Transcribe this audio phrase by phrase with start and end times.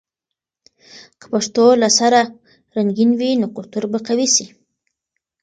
[1.19, 2.21] که پښتو له سره
[2.75, 4.45] رنګین وي، نو کلتور به قوي سي.